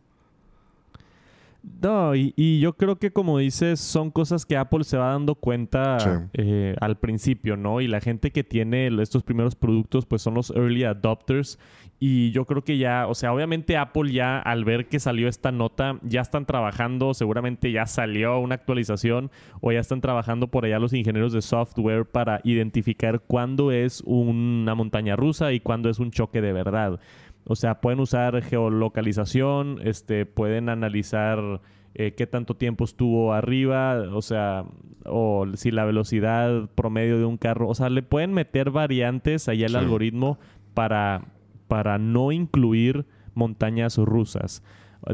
[1.83, 6.29] No, y, yo creo que como dices, son cosas que Apple se va dando cuenta
[6.33, 7.83] eh, al principio, ¿no?
[7.83, 11.59] Y la gente que tiene estos primeros productos, pues son los early adopters
[12.01, 15.51] y yo creo que ya, o sea, obviamente Apple ya al ver que salió esta
[15.51, 20.79] nota, ya están trabajando, seguramente ya salió una actualización o ya están trabajando por allá
[20.79, 26.13] los ingenieros de software para identificar cuándo es una montaña rusa y cuándo es un
[26.13, 27.01] choque de verdad.
[27.45, 31.61] O sea, pueden usar geolocalización, este, pueden analizar
[31.95, 34.67] eh, qué tanto tiempo estuvo arriba, o sea,
[35.05, 39.67] o si la velocidad promedio de un carro, o sea, le pueden meter variantes allá
[39.67, 40.39] al algoritmo
[40.75, 41.25] para
[41.69, 44.63] para no incluir montañas rusas.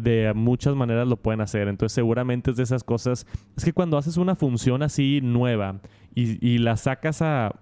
[0.00, 1.68] De muchas maneras lo pueden hacer.
[1.68, 3.26] Entonces seguramente es de esas cosas.
[3.56, 5.80] Es que cuando haces una función así nueva
[6.14, 7.54] y, la sacas a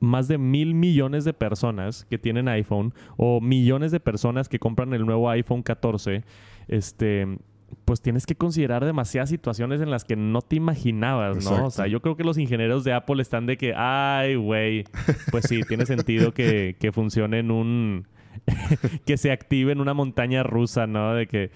[0.00, 4.92] más de mil millones de personas que tienen iPhone o millones de personas que compran
[4.92, 6.24] el nuevo iPhone 14,
[6.68, 7.38] este,
[7.84, 11.66] pues tienes que considerar demasiadas situaciones en las que no te imaginabas, ¿no?
[11.66, 14.84] O sea, yo creo que los ingenieros de Apple están de que, ay, güey,
[15.30, 18.06] pues sí, tiene sentido que, que funcione en un
[19.06, 21.14] que se active en una montaña rusa, ¿no?
[21.14, 21.50] De que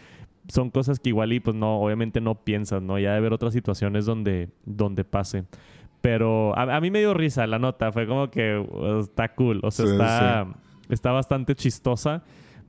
[0.48, 2.98] son cosas que igual y pues no, obviamente no piensas, ¿no?
[2.98, 5.44] Ya de ver otras situaciones donde, donde pase.
[6.00, 8.62] Pero a, mí me dio risa la nota, fue como que
[9.00, 10.46] está cool, o sea, está,
[10.90, 12.22] está bastante chistosa.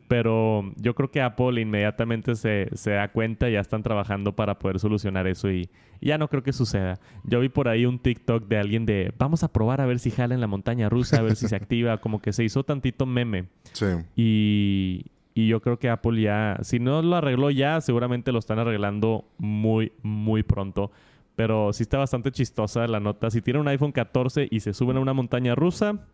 [0.08, 4.60] Pero yo creo que Apple inmediatamente se, se, da cuenta y ya están trabajando para
[4.60, 5.70] poder solucionar eso y,
[6.02, 7.00] ya no creo que suceda.
[7.24, 10.12] Yo vi por ahí un TikTok de alguien de vamos a probar a ver si
[10.12, 13.06] jala en la montaña rusa, a ver si se activa, como que se hizo tantito
[13.06, 13.46] meme.
[13.74, 13.88] Sí.
[14.16, 18.60] Y, y yo creo que Apple ya, si no lo arregló ya, seguramente lo están
[18.60, 20.92] arreglando muy, muy pronto.
[21.36, 23.30] Pero sí está bastante chistosa la nota.
[23.30, 26.06] Si tiene un iPhone 14 y se suben a una montaña rusa,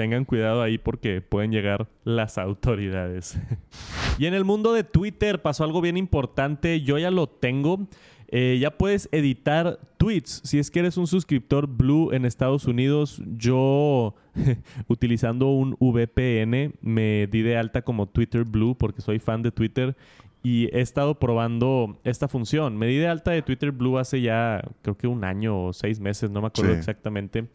[0.00, 3.38] tengan cuidado ahí porque pueden llegar las autoridades.
[4.18, 6.80] y en el mundo de Twitter pasó algo bien importante.
[6.80, 7.86] Yo ya lo tengo.
[8.28, 10.40] Eh, ya puedes editar tweets.
[10.42, 14.14] Si es que eres un suscriptor Blue en Estados Unidos, yo
[14.88, 19.94] utilizando un VPN me di de alta como Twitter Blue porque soy fan de Twitter
[20.42, 22.78] y he estado probando esta función.
[22.78, 26.00] Me di de alta de Twitter Blue hace ya creo que un año o seis
[26.00, 27.48] meses, no me acuerdo exactamente.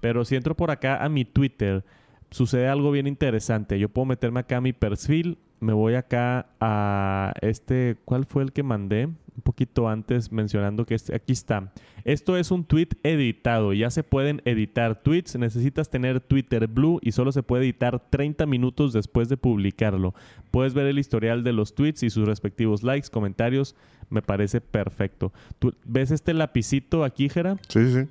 [0.00, 1.84] Pero si entro por acá a mi Twitter,
[2.30, 3.78] sucede algo bien interesante.
[3.78, 8.52] Yo puedo meterme acá a mi perfil, me voy acá a este, ¿cuál fue el
[8.52, 9.06] que mandé?
[9.06, 11.72] Un poquito antes mencionando que este, aquí está.
[12.04, 13.72] Esto es un tweet editado.
[13.72, 15.36] Ya se pueden editar tweets.
[15.36, 20.14] Necesitas tener Twitter Blue y solo se puede editar 30 minutos después de publicarlo.
[20.50, 23.76] Puedes ver el historial de los tweets y sus respectivos likes, comentarios.
[24.08, 25.32] Me parece perfecto.
[25.58, 27.56] ¿Tú ves este lapicito aquí, Jera?
[27.68, 28.08] Sí, sí.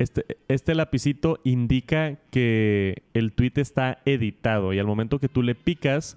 [0.00, 5.54] Este, este lapicito indica que el tweet está editado y al momento que tú le
[5.54, 6.16] picas,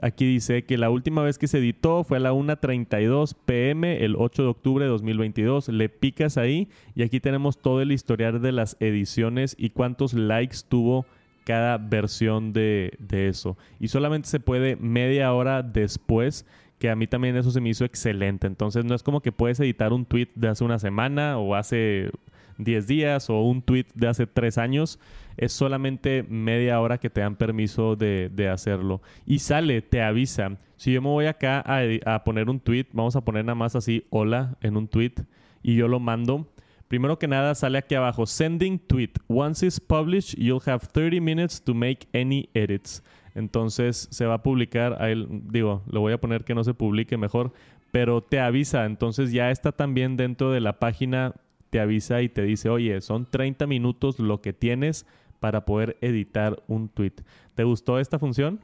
[0.00, 4.16] aquí dice que la última vez que se editó fue a la 1.32 pm el
[4.16, 5.68] 8 de octubre de 2022.
[5.68, 10.60] Le picas ahí y aquí tenemos todo el historial de las ediciones y cuántos likes
[10.66, 11.04] tuvo
[11.44, 13.58] cada versión de, de eso.
[13.78, 16.46] Y solamente se puede media hora después
[16.78, 18.46] que a mí también eso se me hizo excelente.
[18.46, 22.10] Entonces no es como que puedes editar un tweet de hace una semana o hace
[22.58, 24.98] 10 días o un tweet de hace 3 años,
[25.36, 29.00] es solamente media hora que te dan permiso de, hacerlo.
[29.24, 30.58] Y sale, te avisa.
[30.76, 34.04] Si yo me voy acá a, poner un tweet, vamos a poner nada más así,
[34.10, 35.14] hola, en un tweet,
[35.62, 36.46] y yo lo mando,
[36.88, 39.10] Primero que nada sale aquí abajo, sending tweet.
[39.28, 43.02] Once it's published, you'll have 30 minutes to make any edits.
[43.34, 47.18] Entonces se va a publicar, ahí, digo, le voy a poner que no se publique
[47.18, 47.52] mejor,
[47.92, 48.86] pero te avisa.
[48.86, 51.34] Entonces ya está también dentro de la página,
[51.70, 55.06] te avisa y te dice, oye, son 30 minutos lo que tienes
[55.40, 57.14] para poder editar un tweet.
[57.54, 58.60] ¿Te gustó esta función?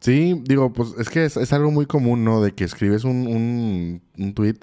[0.00, 2.40] Sí, digo, pues es que es, algo muy común, ¿no?
[2.40, 4.60] De que escribes un, un, un tweet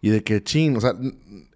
[0.00, 0.92] y de que, chin, o sea,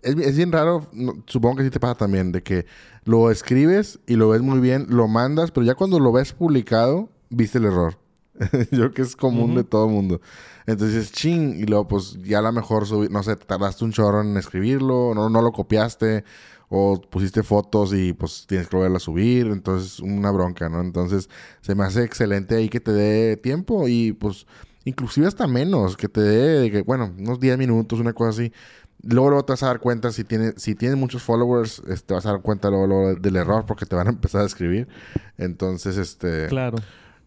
[0.03, 0.88] es, bien raro,
[1.27, 2.66] supongo que sí te pasa también, de que
[3.05, 7.11] lo escribes y lo ves muy bien, lo mandas, pero ya cuando lo ves publicado,
[7.29, 7.99] viste el error.
[8.71, 10.21] Yo creo que es común de todo el mundo.
[10.70, 14.37] Entonces, ching, y luego pues ya a lo mejor, no sé, tardaste un chorro en
[14.37, 16.24] escribirlo, no, no lo copiaste,
[16.70, 20.80] o pusiste fotos y pues tienes que volverla a subir, entonces una bronca, ¿no?
[20.80, 21.28] Entonces
[21.61, 24.46] se me hace excelente ahí que te dé tiempo y pues
[24.85, 28.52] inclusive hasta menos, que te dé, bueno, unos 10 minutos, una cosa así.
[29.02, 32.14] Luego, luego te vas a dar cuenta si tienes si tiene muchos followers, te este,
[32.14, 34.87] vas a dar cuenta luego, del error porque te van a empezar a escribir.
[35.38, 36.46] Entonces, este...
[36.46, 36.78] Claro.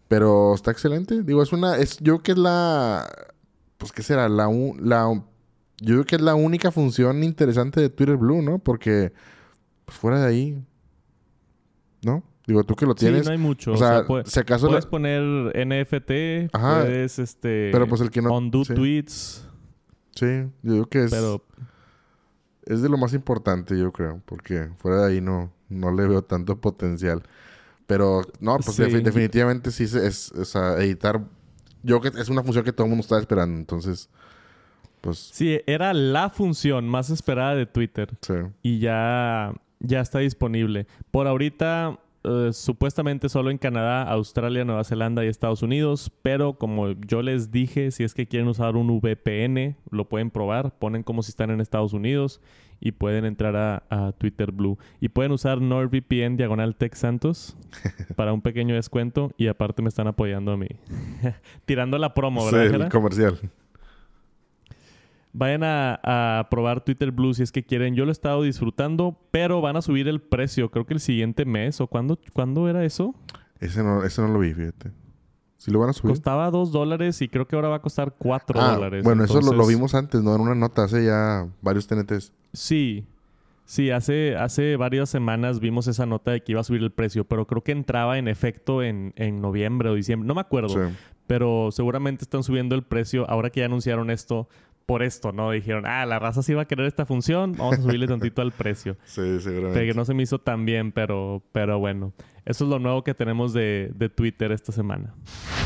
[0.08, 1.22] Pero está excelente.
[1.22, 1.76] Digo, es una...
[1.76, 3.10] Es, yo creo que es la...
[3.84, 4.30] Pues, ¿qué será?
[4.30, 4.48] La,
[4.80, 5.22] la...
[5.78, 8.58] Yo creo que es la única función interesante de Twitter Blue, ¿no?
[8.58, 9.12] Porque
[9.84, 10.64] pues fuera de ahí,
[12.00, 12.22] ¿no?
[12.46, 13.20] Digo, tú que lo tienes.
[13.20, 13.72] Sí, no hay mucho.
[13.72, 15.22] O sea, si acaso puedes poner
[15.66, 19.46] NFT, puedes este pero pues el que no undo tweets.
[20.14, 21.44] Sí, yo creo que es pero...
[22.64, 26.22] es de lo más importante, yo creo, porque fuera de ahí no no le veo
[26.22, 27.22] tanto potencial.
[27.86, 31.22] Pero no, pues definitivamente sí es, o sea, editar
[31.84, 34.10] yo que es una función que todo el mundo está esperando, entonces
[35.00, 38.10] pues Sí, era la función más esperada de Twitter.
[38.22, 38.34] Sí.
[38.62, 40.86] Y ya ya está disponible.
[41.10, 46.92] Por ahorita, eh, supuestamente solo en Canadá, Australia, Nueva Zelanda y Estados Unidos, pero como
[46.92, 51.22] yo les dije, si es que quieren usar un VPN, lo pueden probar, ponen como
[51.22, 52.40] si están en Estados Unidos
[52.80, 54.78] y pueden entrar a, Twitter Blue.
[55.00, 57.56] Y pueden usar NordVPN diagonal Tech Santos
[58.16, 60.68] para un pequeño descuento y aparte me están apoyando a mí.
[61.66, 62.78] Tirando la promo, ¿verdad?
[62.78, 63.38] Sí, el comercial.
[65.36, 67.96] Vayan a, probar Twitter Blue si es que quieren.
[67.96, 70.70] Yo lo he estado disfrutando, pero van a subir el precio.
[70.70, 71.80] Creo que el siguiente mes.
[71.80, 73.16] ¿O cuándo, ¿cuándo era eso?
[73.58, 74.92] Ese no, ese no lo vi, fíjate.
[75.56, 76.12] ¿Sí lo van a subir?
[76.12, 79.02] Costaba dos dólares y creo que ahora va a costar cuatro ah, dólares.
[79.02, 80.36] Bueno, eso lo, vimos antes, ¿no?
[80.36, 82.32] En una nota hace ya varios TNTs.
[82.52, 83.04] Sí.
[83.64, 87.24] Sí, hace, hace varias semanas vimos esa nota de que iba a subir el precio,
[87.24, 90.28] pero creo que entraba en efecto en, en noviembre o diciembre.
[90.28, 90.92] No me acuerdo.
[91.26, 94.48] Pero seguramente están subiendo el precio ahora que ya anunciaron esto
[94.86, 95.50] por esto, ¿no?
[95.50, 98.52] Dijeron, ah, la raza sí va a querer esta función, vamos a subirle tantito al
[98.52, 98.96] precio.
[99.04, 99.86] Sí, seguramente.
[99.86, 102.12] Que no se me hizo tan bien, pero, pero bueno.
[102.44, 105.14] Eso es lo nuevo que tenemos de, de Twitter esta semana.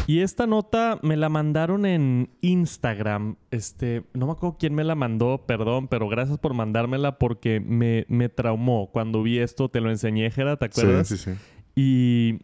[0.06, 3.36] Y esta nota me la mandaron en Instagram.
[3.50, 8.06] Este, no me acuerdo quién me la mandó, perdón, pero gracias por mandármela porque me,
[8.08, 8.90] me traumó.
[8.92, 11.08] Cuando vi esto, te lo enseñé, Jera, ¿te acuerdas?
[11.08, 11.38] Sí, sí, sí.
[11.74, 12.38] Y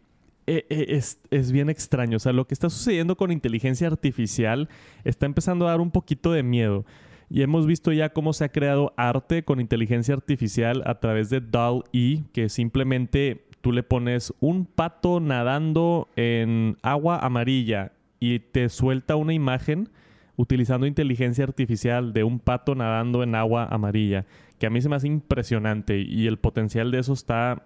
[0.47, 2.17] eh, eh, es, es, bien extraño.
[2.17, 4.69] O sea, lo que está sucediendo con inteligencia artificial
[5.03, 6.85] está empezando a dar un poquito de miedo.
[7.29, 11.41] Y hemos visto ya cómo se ha creado arte con inteligencia artificial a través de
[11.41, 19.15] DAL-E, que simplemente tú le pones un pato nadando en agua amarilla y te suelta
[19.15, 19.89] una imagen
[20.35, 24.25] utilizando inteligencia artificial de un pato nadando en agua amarilla,
[24.59, 27.63] que a mí se me hace impresionante y el potencial de eso está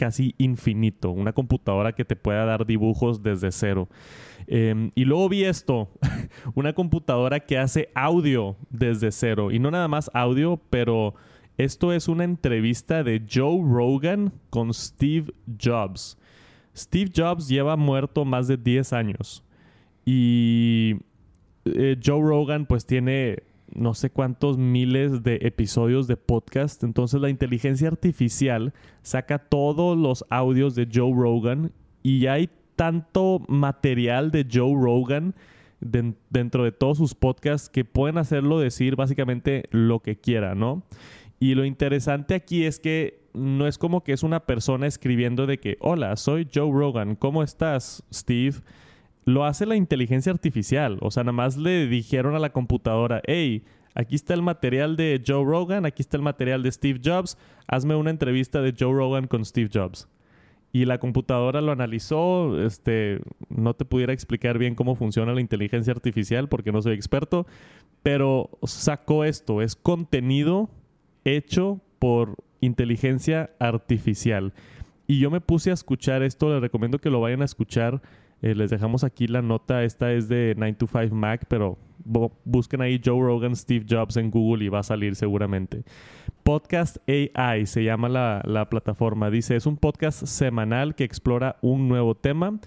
[0.00, 3.86] casi infinito, una computadora que te pueda dar dibujos desde cero.
[4.46, 5.90] Em, y luego vi esto,
[6.54, 9.50] una computadora que hace audio desde cero.
[9.50, 11.16] Y no nada más audio, pero
[11.58, 16.16] esto es una entrevista de Joe Rogan con Steve Jobs.
[16.74, 19.44] Steve Jobs lleva muerto más de 10 años.
[20.06, 20.96] Y
[21.66, 23.42] eh, Joe Rogan pues tiene
[23.74, 26.82] no sé cuántos miles de episodios de podcast.
[26.84, 34.30] Entonces la inteligencia artificial saca todos los audios de Joe Rogan y hay tanto material
[34.30, 35.34] de Joe Rogan
[35.80, 40.82] dentro de todos sus podcasts que pueden hacerlo decir básicamente lo que quiera, ¿no?
[41.38, 45.58] Y lo interesante aquí es que no es como que es una persona escribiendo de
[45.58, 48.56] que, hola, soy Joe Rogan, ¿cómo estás, Steve?
[49.24, 50.98] Lo hace la inteligencia artificial.
[51.00, 53.62] O sea, nada más le dijeron a la computadora, hey,
[53.94, 57.94] aquí está el material de Joe Rogan, aquí está el material de Steve Jobs, hazme
[57.94, 60.08] una entrevista de Joe Rogan con Steve Jobs.
[60.72, 65.92] Y la computadora lo analizó, este, no te pudiera explicar bien cómo funciona la inteligencia
[65.92, 67.46] artificial porque no soy experto,
[68.04, 70.70] pero sacó esto, es contenido
[71.24, 74.52] hecho por inteligencia artificial.
[75.08, 78.00] Y yo me puse a escuchar esto, les recomiendo que lo vayan a escuchar
[78.42, 79.84] eh, les dejamos aquí la nota.
[79.84, 81.78] Esta es de 9 to 5 Mac, pero
[82.44, 85.84] busquen ahí Joe Rogan, Steve Jobs en Google y va a salir seguramente.
[86.42, 89.30] Podcast AI se llama la, la plataforma.
[89.30, 92.58] Dice, es un podcast semanal que explora un nuevo tema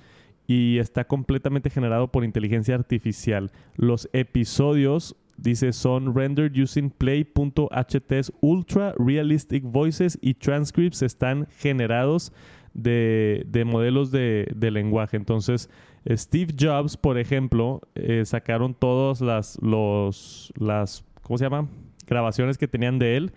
[0.47, 3.51] y está completamente generado por inteligencia artificial.
[3.75, 12.31] Los episodios, dice, son rendered using play.ht's ultra realistic voices y transcripts están generados
[12.73, 15.17] de, modelos de, lenguaje.
[15.17, 15.69] Entonces,
[16.09, 21.67] Steve Jobs, por ejemplo, eh, sacaron todas las, los, las, ¿cómo se llama?
[22.07, 23.33] Grabaciones que tenían de él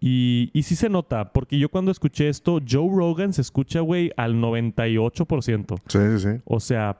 [0.00, 4.12] y, y sí se nota, porque yo cuando escuché esto, Joe Rogan se escucha, güey,
[4.16, 5.80] al 98%.
[5.86, 6.40] Sí, sí, sí.
[6.44, 6.98] O sea,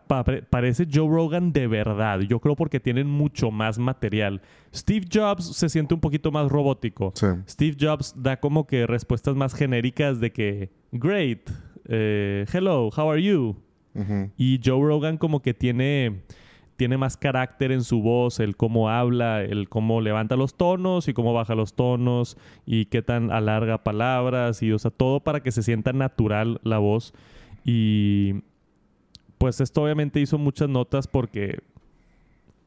[0.51, 2.21] parece Joe Rogan de verdad.
[2.21, 4.41] Yo creo porque tienen mucho más material.
[4.75, 7.13] Steve Jobs se siente un poquito más robótico.
[7.15, 7.27] Sí.
[7.49, 11.51] Steve Jobs da como que respuestas más genéricas de que, great,
[11.89, 13.57] eh, hello, how are you?
[14.37, 16.21] Y Joe Rogan como que tiene
[16.77, 21.15] tiene más carácter en su voz, el cómo habla, el cómo levanta los tonos y
[21.15, 25.51] cómo baja los tonos y qué tan alarga palabras y o sea, todo para que
[25.51, 27.15] se sienta natural la voz.
[27.65, 28.43] Y
[29.39, 31.61] pues esto obviamente hizo muchas notas porque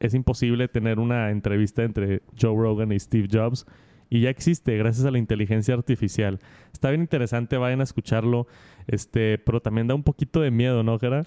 [0.00, 3.66] es imposible tener una entrevista entre Joe Rogan y Steve Jobs.
[4.10, 6.40] Y ya existe gracias a la inteligencia artificial.
[6.72, 8.48] Está bien interesante, vayan a escucharlo.
[8.88, 11.26] Este, pero también da un poquito de miedo, ¿no, Gerard?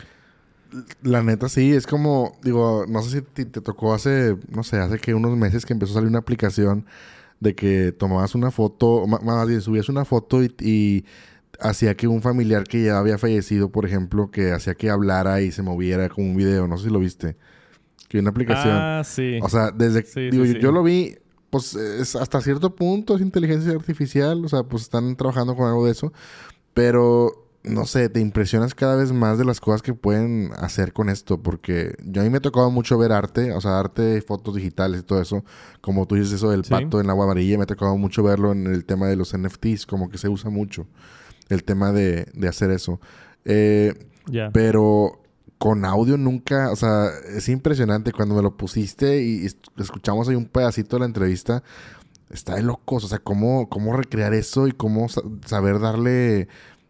[1.01, 4.99] La neta sí, es como, digo, no sé si te, tocó hace, no sé, hace
[4.99, 6.85] que unos meses que empezó a salir una aplicación
[7.39, 11.05] de que tomabas una foto, más bien subías una foto y,
[11.59, 15.51] hacía que un familiar que ya había fallecido, por ejemplo, que hacía que hablara y
[15.51, 17.37] se moviera como un video, no sé si lo viste.
[18.09, 18.73] Que una aplicación.
[18.75, 19.39] Ah, sí.
[19.41, 21.15] O sea, desde digo, yo, yo, lo vi,
[21.53, 25.85] pues es hasta cierto punto es inteligencia artificial, o sea, pues están trabajando con algo
[25.85, 26.11] de eso,
[26.73, 31.09] pero no sé, te impresionas cada vez más de las cosas que pueden hacer con
[31.09, 34.55] esto, porque yo a mí me ha tocado mucho ver arte, o sea, arte, fotos
[34.55, 35.45] digitales y todo eso,
[35.79, 38.65] como tú dices eso del pato en agua amarilla, me ha tocado mucho verlo en
[38.65, 40.87] el tema de los NFTs, como que se usa mucho
[41.49, 42.99] el tema de, de hacer eso.
[43.45, 43.93] Eh,
[44.53, 45.22] pero
[45.63, 47.07] con audio nunca, o sea,
[47.37, 49.45] es impresionante cuando me lo pusiste y
[49.77, 51.63] escuchamos ahí un pedacito de la entrevista,
[52.29, 55.07] está de locos, o sea, cómo, cómo recrear eso y cómo
[55.45, 56.49] saber darle,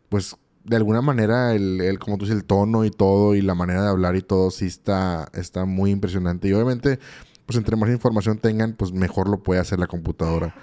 [0.09, 3.53] pues, de alguna manera, el, el, como tú dices, el tono y todo, y la
[3.53, 6.47] manera de hablar y todo, sí está, está muy impresionante.
[6.47, 6.97] Y obviamente,
[7.45, 10.55] pues entre más información tengan, pues mejor lo puede hacer la computadora.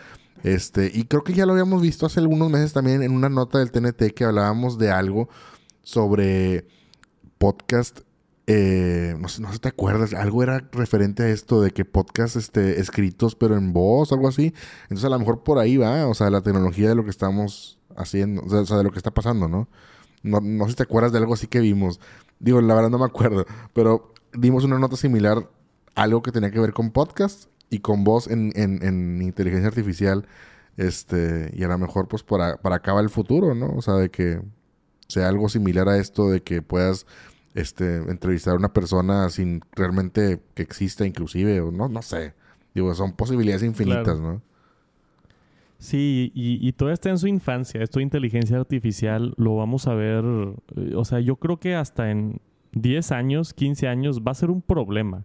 [0.42, 3.60] Este, y creo que ya lo habíamos visto hace algunos meses también en una nota
[3.60, 5.28] del TNT que hablábamos de algo
[5.84, 6.66] sobre
[7.40, 8.00] podcast.
[8.46, 12.36] Eh, no, sé, no sé te acuerdas, algo era referente a esto de que podcast
[12.36, 14.52] este, escritos pero en voz, algo así.
[14.84, 17.78] Entonces a lo mejor por ahí va, o sea, la tecnología de lo que estamos
[17.96, 19.68] haciendo, o sea, de lo que está pasando, ¿no?
[20.22, 21.98] No, no sé si te acuerdas de algo así que vimos.
[22.40, 23.46] Digo, la verdad no me acuerdo.
[23.72, 25.48] Pero dimos una nota similar,
[25.94, 30.26] algo que tenía que ver con podcast y con voz en, en, inteligencia artificial.
[30.76, 33.68] Este, y a lo mejor, pues, para, para acá va el futuro, ¿no?
[33.76, 34.42] O sea, de que
[35.10, 37.06] sea algo similar a esto, de que puedas
[37.54, 42.34] este, entrevistar a una persona sin realmente que exista, inclusive, o no, no sé.
[42.74, 44.42] Digo, son posibilidades infinitas, ¿no?
[45.78, 47.82] Sí, y, y todavía está en su infancia.
[47.82, 50.24] Esto de inteligencia artificial lo vamos a ver.
[50.76, 52.40] Eh, o sea, yo creo que hasta en
[52.72, 55.24] 10 años, 15 años va a ser un problema.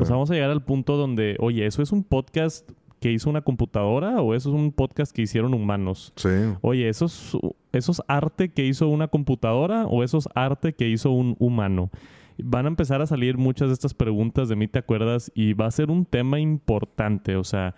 [0.00, 2.68] O sea, vamos a llegar al punto donde, oye, ¿eso es un podcast
[3.00, 6.12] que hizo una computadora o eso es un podcast que hicieron humanos?
[6.16, 6.28] Sí.
[6.62, 7.36] Oye, ¿eso es,
[7.74, 11.90] ¿eso es arte que hizo una computadora o eso es arte que hizo un humano?
[12.38, 15.30] Van a empezar a salir muchas de estas preguntas de mí, ¿te acuerdas?
[15.34, 17.36] Y va a ser un tema importante.
[17.36, 17.74] O sea,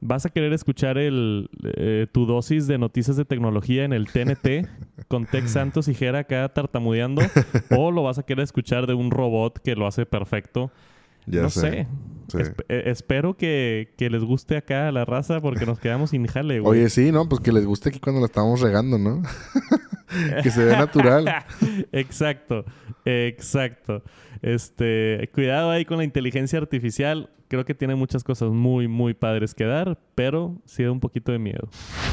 [0.00, 4.68] vas a querer escuchar el, eh, tu dosis de noticias de tecnología en el TNT
[5.08, 7.22] con Tex Santos y Jera acá tartamudeando
[7.70, 10.70] o lo vas a querer escuchar de un robot que lo hace perfecto.
[11.26, 11.86] No sé.
[12.68, 16.80] Eh, espero que, les guste acá a la raza porque nos quedamos sin jale, güey.
[16.80, 17.28] Oye, sí, ¿no?
[17.28, 19.22] Pues que les guste aquí cuando la estamos regando, ¿no?
[20.42, 21.28] que se ve natural.
[21.92, 22.64] exacto,
[23.04, 24.02] exacto.
[24.42, 29.54] Este, cuidado ahí con la inteligencia artificial creo que tiene muchas cosas muy, muy padres
[29.54, 31.68] que dar, pero sí da un poquito de miedo.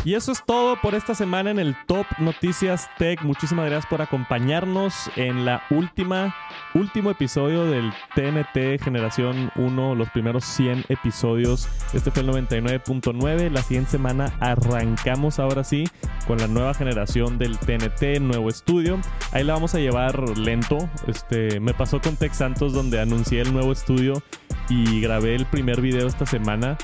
[0.05, 3.23] Y eso es todo por esta semana en el Top Noticias Tech.
[3.23, 6.35] Muchísimas gracias por acompañarnos en la última,
[6.75, 11.67] último episodio del TNT Generación 1, los primeros 100 episodios.
[11.93, 13.49] Este fue el 99.9.
[13.49, 15.85] La siguiente semana arrancamos ahora sí
[16.27, 18.99] con la nueva generación del TNT, nuevo estudio.
[19.31, 20.77] Ahí la vamos a llevar lento.
[21.07, 24.21] Este, me pasó con Tech Santos donde anuncié el nuevo estudio
[24.69, 26.77] y grabé el primer video esta semana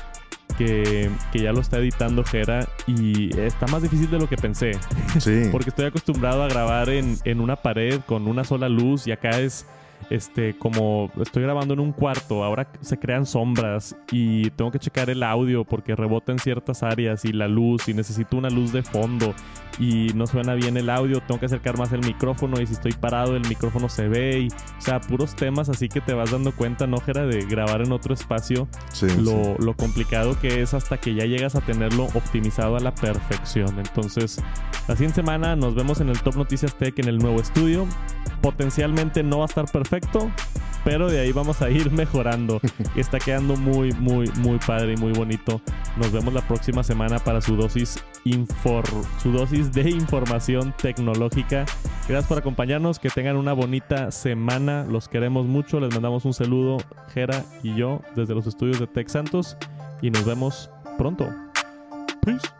[0.56, 4.72] que, ya lo está editando Jera y está más difícil de lo que pensé.
[5.18, 5.48] Sí.
[5.52, 9.66] Porque estoy acostumbrado a grabar en, una pared con una sola luz y acá es
[10.10, 15.10] este, como estoy grabando en un cuarto, ahora se crean sombras y tengo que checar
[15.10, 18.82] el audio porque rebota en ciertas áreas y la luz y necesito una luz de
[18.82, 19.34] fondo
[19.78, 22.92] y no suena bien el audio, tengo que acercar más el micrófono y si estoy
[22.92, 26.52] parado el micrófono se ve y, o sea, puros temas así que te vas dando
[26.52, 27.26] cuenta, ¿no, Jera?
[27.26, 28.68] De grabar en otro espacio,
[29.18, 33.78] lo, lo complicado que es hasta que ya llegas a tenerlo optimizado a la perfección.
[33.78, 34.42] Entonces,
[34.88, 37.86] la siguiente semana nos vemos en el Top Noticias Tech en el nuevo estudio.
[38.42, 40.30] Potencialmente no va a estar perfecto,
[40.84, 42.60] pero de ahí vamos a ir mejorando.
[42.94, 45.60] Y está quedando muy, muy, muy padre y muy bonito.
[45.96, 48.02] Nos vemos la próxima semana para su dosis,
[49.22, 51.64] su dosis de información tecnológica.
[52.08, 52.98] Gracias por acompañarnos.
[52.98, 54.84] Que tengan una bonita semana.
[54.88, 55.80] Los queremos mucho.
[55.80, 56.78] Les mandamos un saludo,
[57.12, 59.56] Jera y yo, desde los estudios de Tech Santos.
[60.02, 61.28] Y nos vemos pronto.
[62.22, 62.57] Peace.